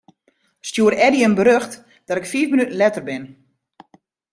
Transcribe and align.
Stjoer 0.69 0.93
Eddy 1.07 1.19
in 1.27 1.35
berjocht 1.39 1.73
dat 2.07 2.19
ik 2.19 2.29
fiif 2.31 2.49
minuten 2.51 2.79
letter 2.81 3.03
bin. 3.09 3.23